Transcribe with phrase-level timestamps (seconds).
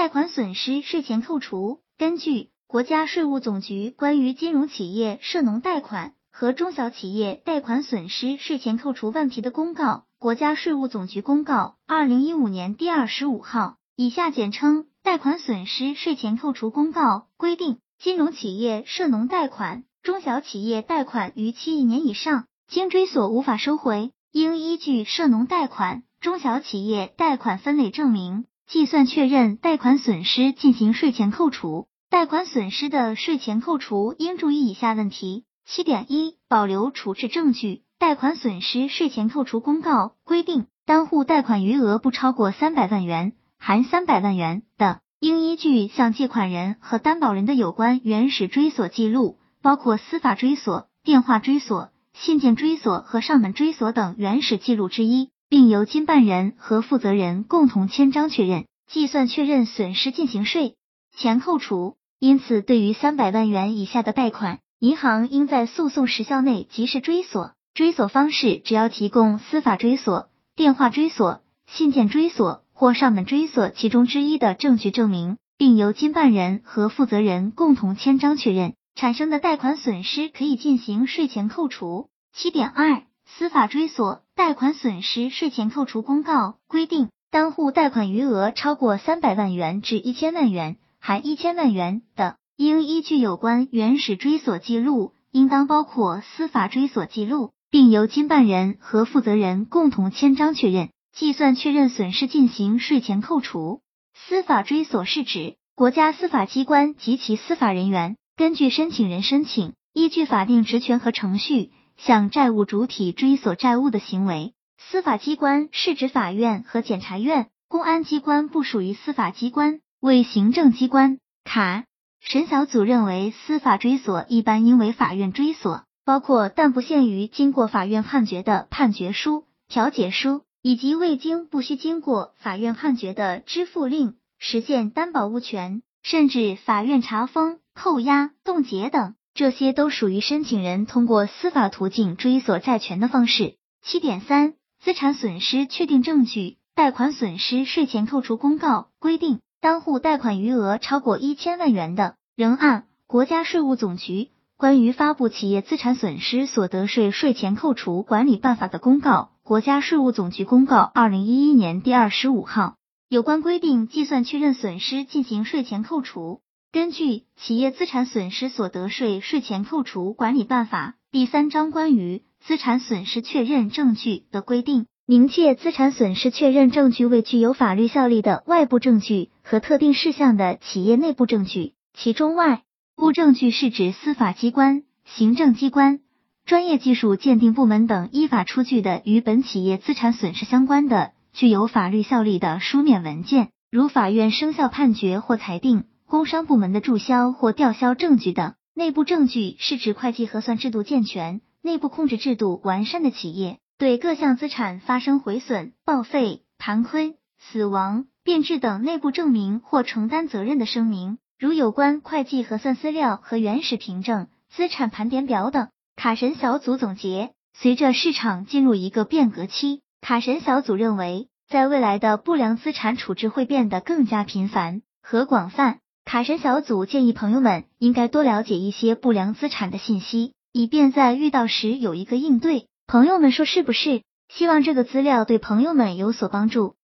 [0.00, 1.80] 贷款损失税前扣除。
[1.98, 28.46] 根据国家税务总局关于金融企业涉农贷款和中小企业贷款损失税前扣除问题的公告，国家税务总局公告二零一五年第二十五号（以下简称贷款损失税前扣除公告）规定，金融企业涉农贷款、中小企业贷款逾期一年以上，经追索无法收回，应依据涉农贷款、中小企业贷款分类证明。
[28.70, 35.44] 计算确认贷款损失进行税前扣除，贷款损失的税前扣除应注意以下问题。
[35.66, 37.82] 七点一，保留处置证据。
[37.98, 55.30] 贷款损失税前扣除公告规定，单户贷款余额不超过三百万元（含三百万元）的，应依据向借款人和担保人的有关原始追索记录，包括司法追索、电话追索、信件追索和上门追索等原始记录之一。
[55.50, 60.76] 并由经办人和负责人共同签章确认，计算确认损失进行税
[61.14, 61.96] 前扣除。
[62.20, 67.52] 因此，对于三百万元以下的贷款，银行应在诉讼时效内及时追索。
[67.74, 82.08] 追索方式只要提供司法追索、电话追索、信件追索或上门追索其中之一的证据证明，并由经办人和负责人共同签章确认，产生的贷款损失可以进行税前扣除。
[82.32, 83.02] 七点二。
[83.36, 103.80] 司法追索贷款损失税前扣除公告规定，单户贷款余额超过三百万元至一千万元（含一千万元）的，应依据有关原始追索记录，应当包括司法追索记录，并由经办人和负责人共同签章确认，计算确认损失进行税前扣除。
[104.14, 111.70] 司法追索是指国家司法机关及其司法人员根据申请人申请，依据法定职权和程序。
[112.06, 121.18] 向债务主体追索债务的行为，司法机关是指法院和检察院，公安机关不属于司法机关，为行政机关。
[121.44, 121.84] 卡
[122.20, 139.14] 审小组认为，司法追索一般应为法院追索，包括但不限于经过法院判决的判决书、调解书，以及未经不需经过法院判决的支付令、实现担保物权，甚至法院查封、扣押、冻结等。
[139.34, 143.56] 这些都属于申请人通过司法途径追索债权的方式。
[143.82, 162.74] 七点三，资产损失确定证据贷款损失税前扣除公告规定，单户贷款余额超过一千万元的，仍按国家税务总局关于发布企业资产损失所得税税前扣除管理办法的公告（国家税务总局公告二零一一年第二十五号）
[163.08, 166.42] 有关规定，计算确认损失进行税前扣除。
[166.72, 167.04] 根据
[167.36, 181.72] 《企业资产损失所得税税前扣除管理办法》第三章关于资产损失确认证据的规定，明确资产损失确认证据为具有法律效力的外部证据和特定事项的企业内部证据。
[181.92, 182.62] 其中，外
[182.94, 185.98] 部证据是指司法机关、行政机关、
[186.46, 195.86] 专业技术鉴定部门等依法出具的与本企业资产损失相关的具有法律效力的书面文件，如法院生效判决或裁定。
[196.10, 215.68] 工商部门的注销或吊销证据等内部证据，是指会计核算制度健全、内部控制制度完善的企业对各项资产发生毁损、报废、盘亏、死亡、变质等内部证明或承担责任的声明，如有关会计核算资料和原始凭证、资产盘点表等。
[215.94, 225.78] 卡神小组总结：随着市场进入一个变革期，卡神小组认为，在未来的不良资产处置会变得更加频繁和广泛。
[226.10, 232.66] 卡神小组建议朋友们应该多了解一些不良资产的信息，以便在遇到时有一个应对。
[232.88, 234.02] 朋友们说是不是？
[234.28, 236.74] 希望这个资料对朋友们有所帮助。